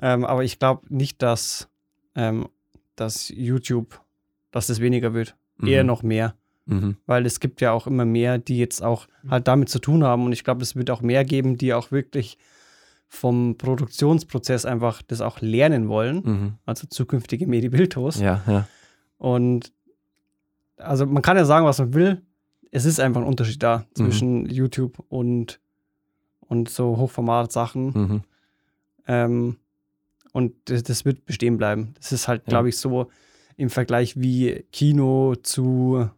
[0.01, 1.69] Ähm, aber ich glaube nicht, dass,
[2.15, 2.49] ähm,
[2.97, 4.01] dass YouTube,
[4.51, 5.37] dass das weniger wird.
[5.65, 5.87] Eher Mhm.
[5.87, 6.35] noch mehr.
[6.67, 6.97] Mhm.
[7.05, 10.25] weil es gibt ja auch immer mehr, die jetzt auch halt damit zu tun haben.
[10.25, 12.39] Und ich glaube, es wird auch mehr geben, die auch wirklich
[13.15, 16.17] vom Produktionsprozess einfach das auch lernen wollen.
[16.25, 16.53] Mhm.
[16.67, 18.19] Also zukünftige Medibiltos.
[18.21, 18.69] Ja, ja.
[19.19, 19.73] Und
[20.77, 22.23] also man kann ja sagen, was man will.
[22.71, 23.85] Es ist einfach ein Unterschied da Mhm.
[23.95, 25.61] zwischen YouTube und,
[26.41, 27.85] und so Hochformat-Sachen.
[27.87, 28.23] Mhm.
[29.07, 29.57] Ähm,
[30.33, 31.95] und das, das wird bestehen bleiben.
[31.97, 32.51] Das ist halt, Ja.
[32.51, 33.11] glaube ich, so
[33.57, 36.11] im Vergleich wie Kino zu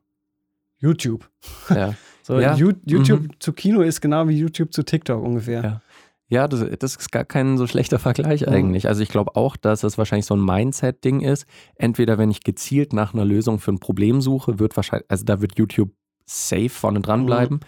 [0.79, 1.29] YouTube.
[1.69, 1.95] ja.
[2.23, 2.57] So, Ja.
[2.57, 3.31] You- YouTube Mhm.
[3.39, 5.81] zu Kino ist genau wie YouTube zu TikTok ungefähr.
[6.29, 6.49] Ja.
[6.49, 8.53] Das, das ist gar kein so schlechter Vergleich Mhm.
[8.53, 8.89] eigentlich.
[8.89, 11.47] Also ich glaube auch, dass das wahrscheinlich so ein Mindset-Ding ist.
[11.77, 15.41] Entweder wenn ich gezielt nach einer Lösung für ein Problem suche, wird wahrscheinlich, also da
[15.41, 15.91] wird YouTube
[16.25, 17.27] safe vorne dran Mhm.
[17.27, 17.61] bleiben.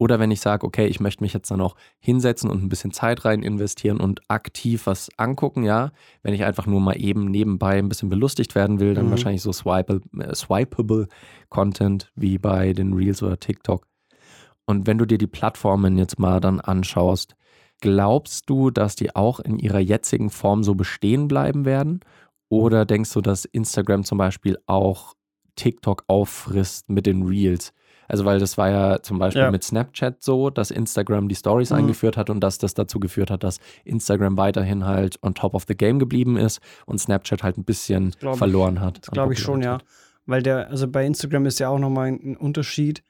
[0.00, 2.92] Oder wenn ich sage, okay, ich möchte mich jetzt dann auch hinsetzen und ein bisschen
[2.92, 5.90] Zeit rein investieren und aktiv was angucken, ja.
[6.22, 9.10] Wenn ich einfach nur mal eben nebenbei ein bisschen belustigt werden will, dann Mhm.
[9.10, 11.08] wahrscheinlich so swipe, äh, swipeable
[11.48, 13.88] Content wie bei den Reels oder TikTok.
[14.66, 17.34] Und wenn du dir die Plattformen jetzt mal dann anschaust,
[17.80, 22.00] glaubst du, dass die auch in ihrer jetzigen Form so bestehen bleiben werden?
[22.48, 25.14] Oder denkst du, dass Instagram zum Beispiel auch
[25.56, 27.72] TikTok auffrisst mit den Reels?
[28.10, 29.50] Also, weil das war ja zum Beispiel Ja.
[29.50, 31.76] mit Snapchat so, dass Instagram die Stories Mhm.
[31.76, 35.64] eingeführt hat und dass das dazu geführt hat, dass Instagram weiterhin halt on top of
[35.68, 38.98] the game geblieben ist und Snapchat halt ein bisschen verloren hat.
[39.02, 39.78] Das glaube ich schon, ja.
[40.24, 43.02] Weil der, also bei Instagram ist ja auch nochmal ein Unterschied.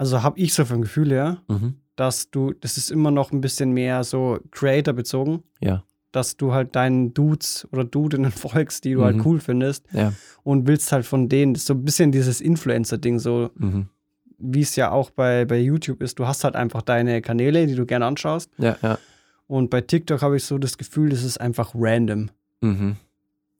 [0.00, 1.74] Also habe ich so vom Gefühl her, Mhm.
[1.96, 5.42] dass du, das ist immer noch ein bisschen mehr so Creator bezogen.
[5.60, 5.84] Ja.
[6.10, 9.04] Dass du halt deinen Dudes oder Dudenen folgst, die du Mhm.
[9.04, 10.12] halt cool findest Ja.
[10.42, 13.88] und willst halt von denen, so ein bisschen dieses Influencer-Ding, so Mhm.
[14.38, 16.18] wie es ja auch bei, bei YouTube ist.
[16.18, 18.50] Du hast halt einfach deine Kanäle, die du gerne anschaust.
[18.56, 18.98] Ja, ja.
[19.46, 22.30] Und bei TikTok habe ich so das Gefühl, das ist einfach random.
[22.62, 22.96] Mhm.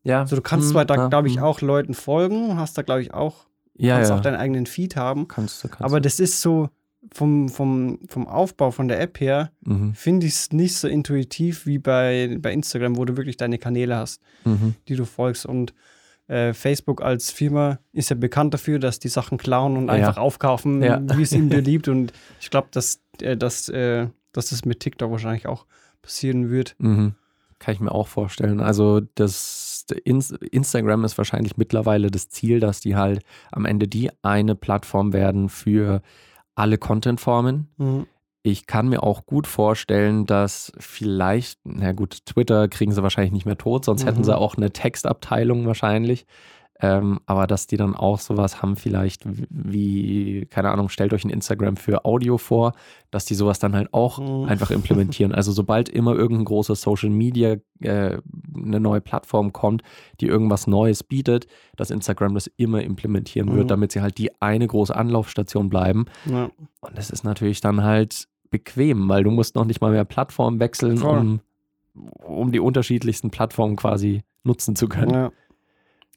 [0.04, 0.20] Ja.
[0.22, 0.72] Also du kannst Mhm.
[0.72, 1.08] zwar da, Ja.
[1.08, 1.42] glaube ich, Mhm.
[1.42, 3.44] auch Leuten folgen, hast da, glaube ich, auch,
[3.82, 4.16] ja, kannst ja.
[4.16, 5.28] auch deinen eigenen Feed haben.
[5.28, 6.68] kannst du, kannst Aber das ist so,
[7.12, 9.94] vom, vom, vom Aufbau von der App her, Mhm.
[9.94, 13.96] finde ich es nicht so intuitiv wie bei, bei Instagram, wo du wirklich deine Kanäle
[13.96, 14.74] hast, Mhm.
[14.88, 15.46] die du folgst.
[15.46, 15.72] Und
[16.28, 19.94] äh, Facebook als Firma ist ja bekannt dafür, dass die Sachen klauen und Ja.
[19.94, 21.00] einfach aufkaufen, Ja.
[21.16, 21.88] wie es ihnen beliebt.
[21.88, 25.66] Und ich glaube, dass, äh, dass, äh, dass das mit TikTok wahrscheinlich auch
[26.02, 26.76] passieren wird.
[26.78, 27.14] Mhm.
[27.60, 28.58] Kann ich mir auch vorstellen.
[28.60, 34.10] Also das Ins- Instagram ist wahrscheinlich mittlerweile das Ziel, dass die halt am Ende die
[34.22, 36.00] eine Plattform werden für
[36.54, 37.68] alle Contentformen.
[37.76, 38.06] Mhm.
[38.42, 43.44] Ich kann mir auch gut vorstellen, dass vielleicht, na gut, Twitter kriegen sie wahrscheinlich nicht
[43.44, 44.24] mehr tot, sonst hätten Mhm.
[44.24, 46.24] sie auch eine Textabteilung wahrscheinlich.
[46.82, 51.30] Ähm, aber dass die dann auch sowas haben, vielleicht wie, keine Ahnung, stellt euch ein
[51.30, 52.72] Instagram für Audio vor,
[53.10, 54.48] dass die sowas dann halt auch Mhm.
[54.48, 55.32] einfach implementieren.
[55.32, 58.18] Also sobald immer irgendein großes Social Media, äh,
[58.56, 59.82] eine neue Plattform kommt,
[60.20, 63.54] die irgendwas Neues bietet, dass Instagram das immer implementieren Mhm.
[63.56, 66.06] wird, damit sie halt die eine große Anlaufstation bleiben.
[66.26, 66.50] Ja.
[66.80, 70.58] Und das ist natürlich dann halt bequem, weil du musst noch nicht mal mehr Plattformen
[70.60, 71.18] wechseln, Voll.
[71.18, 71.40] um,
[72.24, 75.12] um die unterschiedlichsten Plattformen quasi nutzen zu können.
[75.14, 75.32] Ja.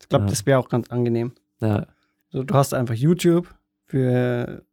[0.04, 0.30] Ich glaube, Ja.
[0.30, 1.32] das wäre auch ganz angenehm.
[1.60, 1.88] Ja,
[2.30, 3.48] So, du hast einfach YouTube
[3.86, 4.64] für,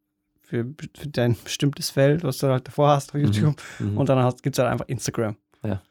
[0.40, 0.66] für,
[0.96, 3.56] für dein bestimmtes Feld, was du halt davor hast auf YouTube.
[3.78, 3.96] mhm.
[3.96, 5.36] Und dann gibt es halt einfach Instagram.
[5.62, 5.82] Ja.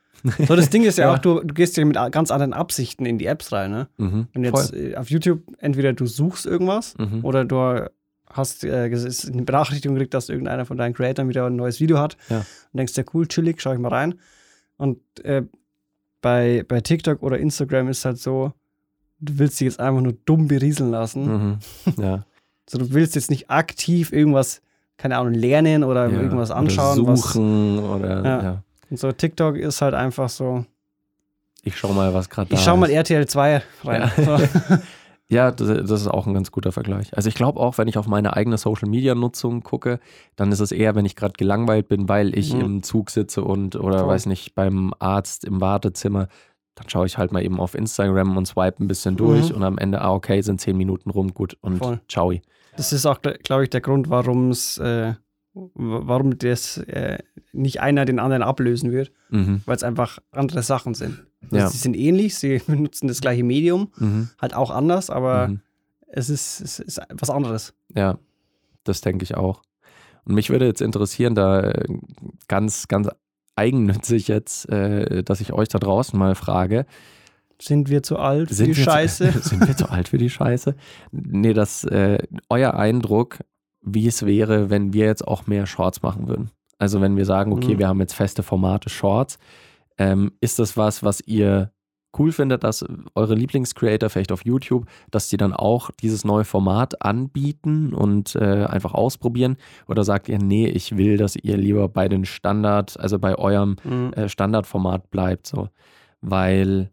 [0.48, 1.14] So, das Ding ist ja, Ja.
[1.16, 3.72] auch, du, du gehst ja mit ganz anderen Absichten in die Apps rein.
[3.72, 3.88] Ne?
[3.98, 4.28] mhm.
[4.36, 7.08] Und jetzt äh, auf YouTube, entweder du suchst irgendwas Voll.
[7.08, 7.26] Mhm.
[7.26, 7.86] oder du
[8.32, 12.18] hast äh, eine Benachrichtigung gekriegt, dass irgendeiner von deinen Creatoren wieder ein neues Video hat.
[12.30, 12.40] Ja.
[12.40, 14.16] Und denkst dir, cool, chillig, schau ich mal rein.
[14.78, 15.44] Und äh,
[16.22, 18.54] bei, bei TikTok oder Instagram ist halt so,
[19.20, 21.26] du willst dich jetzt einfach nur dumm berieseln lassen.
[21.28, 21.58] Mhm.
[22.04, 22.24] Ja.
[22.70, 24.62] So, du willst jetzt nicht aktiv irgendwas
[24.98, 27.00] keine Ahnung, lernen oder Ja, irgendwas anschauen.
[27.00, 28.44] Oder was, suchen oder Ja.
[28.44, 28.64] ja.
[28.90, 30.66] und so TikTok ist halt einfach so.
[31.64, 32.90] Ich schau mal, was gerade da Ich schau mal.
[32.90, 34.12] RTL 2 rein.
[34.18, 34.38] Ja.
[34.38, 34.38] So.
[35.32, 37.16] Ja, das, das ist auch ein ganz guter Vergleich.
[37.16, 40.00] Also ich glaube auch, wenn ich auf meine eigene Social-Media-Nutzung gucke,
[40.36, 42.62] dann ist es eher, wenn ich gerade gelangweilt bin, weil ich Mhm.
[42.62, 44.08] im Zug sitze und oder Voll.
[44.08, 46.30] weiß nicht, beim Arzt im Wartezimmer,
[46.76, 49.56] dann schaue ich halt mal eben auf Instagram und swipe ein bisschen durch Mhm.
[49.58, 52.00] und am Ende, ah, okay, sind zehn Minuten rum, gut und Voll.
[52.08, 52.34] ciao.
[52.78, 55.14] Das ist auch, glaube ich, der Grund, warum es, äh,
[55.54, 57.18] warum das äh,
[57.52, 59.62] nicht einer den anderen ablösen wird, Mhm.
[59.66, 61.26] weil es einfach andere Sachen sind.
[61.44, 61.68] Also Ja.
[61.68, 64.30] Sie sind ähnlich, sie benutzen das gleiche Medium, Mhm.
[64.42, 65.62] halt auch anders, aber Mhm.
[66.08, 67.74] es, ist, es ist was anderes.
[67.96, 68.18] Ja,
[68.86, 69.62] das denke ich auch.
[70.26, 71.86] Und mich würde jetzt interessieren, da äh,
[72.48, 73.10] ganz, ganz
[73.60, 76.86] eigennützig jetzt, äh, dass ich euch da draußen mal frage,
[77.62, 79.32] Sind wir zu alt für Sind die wir Scheiße?
[79.34, 80.76] Zu, sind wir zu alt für die Scheiße?
[81.12, 82.18] Nee, das, äh,
[82.50, 83.40] euer Eindruck,
[83.82, 86.50] wie es wäre, wenn wir jetzt auch mehr Shorts machen würden.
[86.78, 87.80] Also wenn wir sagen, okay, Mhm.
[87.80, 89.38] wir haben jetzt feste Formate Shorts,
[89.98, 91.72] ähm, ist das was, was ihr
[92.18, 92.84] cool findet, dass
[93.16, 98.66] eure Lieblingscreator vielleicht auf YouTube, dass die dann auch dieses neue Format anbieten und äh,
[98.66, 99.58] einfach ausprobieren?
[99.88, 103.76] Oder sagt ihr, nee, ich will, dass ihr lieber bei den Standard, also bei eurem
[103.84, 104.14] Mhm.
[104.14, 105.70] äh, Standardformat bleibt, so?
[106.22, 106.90] Weil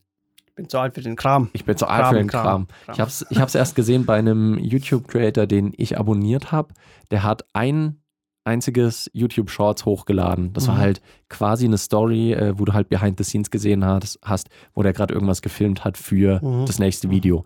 [0.47, 1.51] Ich bin zu alt für den Kram.
[1.53, 2.67] ich bin zu alt für den Kram.
[2.93, 6.73] Ich habe es ich hab's erst gesehen bei einem YouTube-Creator, den ich abonniert habe.
[7.11, 8.01] Der hat ein
[8.47, 10.53] einziges YouTube-Shorts hochgeladen.
[10.53, 10.81] Das war Mhm.
[10.81, 14.83] halt quasi eine Story, äh, wo du halt Behind the Scenes gesehen hast, hast wo
[14.83, 16.67] der gerade irgendwas gefilmt hat für Mhm.
[16.67, 17.45] das nächste Video.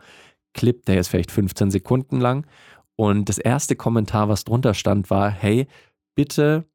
[0.55, 2.47] Clip, der ist vielleicht 15 Sekunden lang.
[2.97, 5.67] Und das erste Kommentar, was drunter stand, war: Hey,
[6.15, 6.67] bitte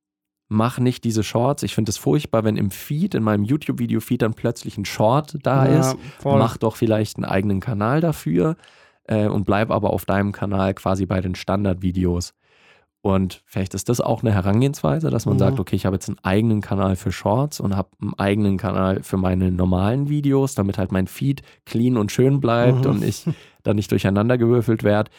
[0.47, 1.63] mach nicht diese Shorts.
[1.63, 5.65] Ich finde es furchtbar, wenn im Feed, in meinem YouTube-Video-Feed dann plötzlich ein Short da
[5.65, 6.39] ist voll.
[6.39, 8.55] mach doch vielleicht einen eigenen Kanal dafür
[9.07, 12.33] äh, und bleib aber auf deinem Kanal quasi bei den Standardvideos.
[13.05, 15.39] Und vielleicht ist das auch eine Herangehensweise, dass man Mhm.
[15.39, 19.03] sagt, okay, ich habe jetzt einen eigenen Kanal für Shorts und habe einen eigenen Kanal
[19.03, 22.89] für meine normalen Videos, damit halt mein Feed clean und schön bleibt Mhm.
[22.91, 23.23] und ich
[23.61, 25.11] da nicht durcheinander gewürfelt werde.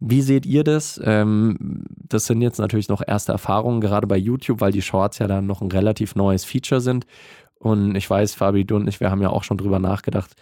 [0.00, 1.00] Wie seht ihr das?
[1.04, 5.28] Ähm, das sind jetzt natürlich noch erste Erfahrungen, gerade bei YouTube, weil die Shorts ja
[5.28, 7.06] dann noch ein relativ neues Feature sind.
[7.60, 10.32] Und ich weiß, Fabi, du und ich, wir haben ja auch schon drüber nachgedacht,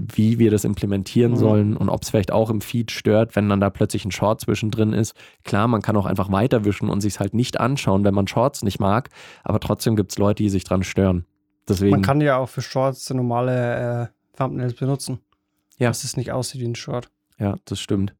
[0.00, 1.36] wie wir das implementieren Mhm.
[1.36, 4.40] sollen und ob es vielleicht auch im Feed stört, wenn dann da plötzlich ein Short
[4.40, 5.14] zwischendrin ist.
[5.44, 8.62] Klar, man kann auch einfach weiterwischen und sich es halt nicht anschauen, wenn man Shorts
[8.62, 9.08] nicht mag,
[9.42, 11.24] aber trotzdem gibt es Leute, die sich dran stören.
[11.68, 15.18] Deswegen, Man kann ja auch für Shorts normale äh, Thumbnails benutzen.
[15.78, 15.88] Ja.
[15.88, 17.10] Dass es nicht aussieht wie ein Short.
[17.38, 18.14] ja, das stimmt.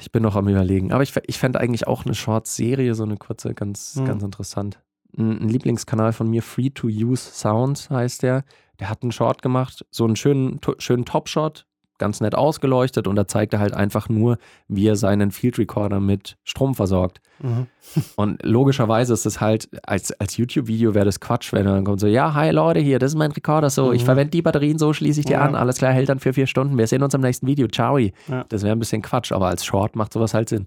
[0.00, 0.92] Ich bin noch am überlegen.
[0.92, 4.04] Aber ich, ich fände eigentlich auch eine Shorts-Serie, so eine kurze, ganz, Mhm.
[4.04, 4.78] ganz interessant.
[5.18, 8.44] Ein, Lieblingskanal von mir, Free to Use Sounds heißt der.
[8.80, 11.64] Der hat einen Short gemacht, so einen schönen, schönen Top-Shot,
[11.98, 14.36] ganz nett ausgeleuchtet und da zeigt er halt einfach nur,
[14.68, 17.22] wie er seinen Field Recorder mit Strom versorgt.
[17.38, 17.68] Mhm.
[18.16, 22.00] Und logischerweise ist es halt, als, als YouTube-Video wäre das Quatsch, wenn er dann kommt
[22.00, 24.06] so, ja, hi Leute, hier, das ist mein Recorder, so, ich Mhm.
[24.06, 25.40] verwende die Batterien, so schließe ich die Ja.
[25.40, 27.96] an, alles klar, hält dann für vier Stunden, wir sehen uns im nächsten Video, ciao.
[27.96, 28.12] Ja.
[28.50, 30.66] Das wäre ein bisschen Quatsch, aber als Short macht sowas halt Sinn.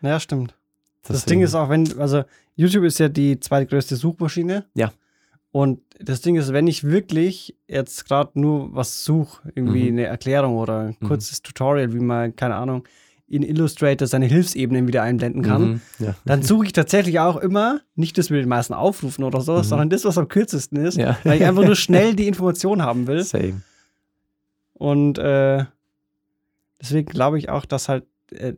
[0.00, 0.54] Ja, stimmt.
[1.02, 2.22] Das Deswegen- Ding ist auch, wenn, also
[2.54, 4.66] YouTube ist ja die zweitgrößte Suchmaschine.
[4.74, 4.92] Ja.
[5.50, 9.98] Und das Ding ist, wenn ich wirklich jetzt gerade nur was suche, irgendwie Mhm.
[9.98, 12.84] eine Erklärung oder ein kurzes Tutorial, wie man, keine Ahnung,
[13.28, 16.14] in Illustrator seine Hilfsebenen wieder einblenden kann, Mhm, ja.
[16.26, 19.62] dann suche ich tatsächlich auch immer nicht das mit den meisten Aufrufen oder so, Mhm.
[19.64, 21.18] sondern das, was am kürzesten ist, Ja.
[21.24, 23.22] weil ich einfach nur schnell die Information haben will.
[23.24, 23.62] Same.
[24.74, 25.64] Und äh,
[26.80, 28.04] deswegen glaube ich auch, dass halt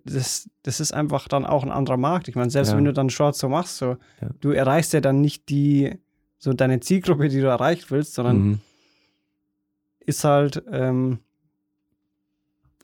[0.04, 2.28] das, das ist einfach dann auch ein anderer Markt.
[2.28, 2.76] Ich meine, selbst Ja.
[2.76, 4.28] wenn du dann Shorts so machst, so, Ja.
[4.40, 5.98] du erreichst ja dann nicht die,
[6.38, 8.60] so deine Zielgruppe, die du erreicht willst, sondern Mhm.
[10.00, 11.18] ist halt, ähm,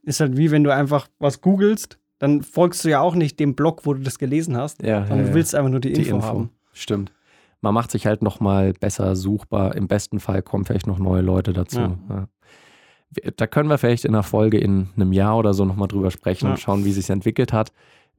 [0.03, 3.55] ist halt wie wenn du einfach was googelst, dann folgst du ja auch nicht dem
[3.55, 5.35] Blog, wo du das gelesen hast, Ja, sondern ja, du ja.
[5.35, 6.27] willst einfach nur die, die Info, Info.
[6.27, 6.51] haben.
[6.73, 7.13] Stimmt.
[7.63, 9.75] Man macht sich halt nochmal besser suchbar.
[9.75, 11.99] Im besten Fall kommen vielleicht noch neue Leute dazu.
[13.37, 16.47] Da können wir vielleicht in einer Folge in einem Jahr oder so nochmal drüber sprechen
[16.47, 16.53] Ja.
[16.53, 17.73] und schauen, wie sich entwickelt hat.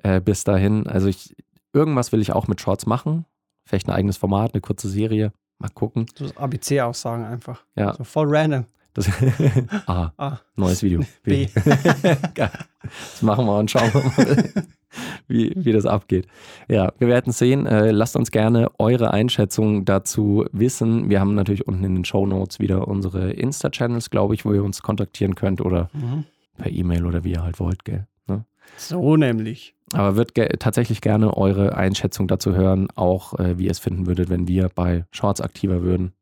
[0.03, 1.35] Äh, bis dahin, also ich,
[1.73, 3.25] irgendwas will ich auch mit Shorts machen.
[3.65, 5.31] Vielleicht ein eigenes Format, eine kurze Serie.
[5.59, 6.07] Mal gucken.
[6.17, 7.63] So das ABC aussagen einfach.
[7.75, 7.93] Ja.
[7.93, 8.65] So voll random.
[8.93, 9.07] Das,
[9.85, 10.39] A, A.
[10.57, 11.01] neues Video.
[11.23, 11.47] B.
[12.33, 12.51] Geil.
[12.83, 14.65] Das machen wir und schauen wir mal,
[15.27, 16.27] wie, wie das abgeht.
[16.67, 17.65] Ja, wir werden sehen.
[17.67, 21.09] Äh, lasst uns gerne eure Einschätzung dazu wissen.
[21.09, 24.63] Wir haben natürlich unten in den Show Notes wieder unsere Insta-Channels, glaube ich, wo ihr
[24.63, 26.25] uns kontaktieren könnt oder Mhm.
[26.57, 28.07] per E-Mail oder wie ihr halt wollt, gell?
[28.27, 28.45] Ne?
[28.77, 29.75] So nämlich.
[29.93, 34.07] Aber wird ge tatsächlich gerne eure Einschätzung dazu hören, auch äh, wie ihr es finden
[34.07, 36.13] würdet, wenn wir bei Shorts aktiver würden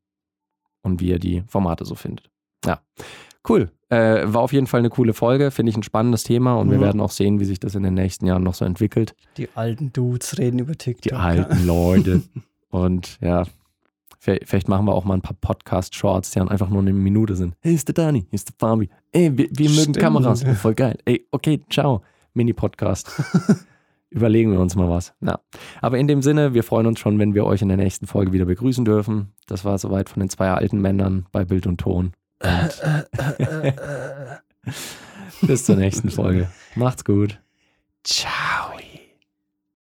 [0.81, 2.29] und wie ihr die Formate so findet.
[2.65, 2.79] Ja,
[3.47, 3.69] cool.
[3.89, 6.77] Äh, war auf jeden Fall eine coole Folge, finde ich ein spannendes Thema und wir
[6.77, 6.81] Mhm.
[6.83, 9.15] werden auch sehen, wie sich das in den nächsten Jahren noch so entwickelt.
[9.37, 11.11] Die alten Dudes reden über TikTok.
[11.11, 12.21] Die alten Leute.
[12.69, 13.45] Und ja,
[14.23, 17.35] vi- vielleicht machen wir auch mal ein paar Podcast-Shorts, die dann einfach nur eine Minute
[17.35, 17.55] sind.
[17.61, 18.89] Hey, ist der Dani, hier ist der Fabi.
[19.11, 19.93] Ey, wir, wir mögen.
[19.93, 20.43] Kameras.
[20.43, 20.95] Voll geil.
[21.05, 22.03] Ey, okay, ciao.
[22.35, 23.09] Mini-Podcast.
[24.11, 25.13] Überlegen wir uns mal was.
[25.21, 25.39] Ja.
[25.81, 28.33] Aber in dem Sinne, wir freuen uns schon, wenn wir euch in der nächsten Folge
[28.33, 29.33] wieder begrüßen dürfen.
[29.47, 32.13] Das war soweit von den zwei alten Männern bei Bild und Ton.
[32.41, 32.81] Und
[35.41, 36.49] bis zur nächsten Folge.
[36.75, 37.39] Macht's gut.
[38.03, 38.68] Ciao.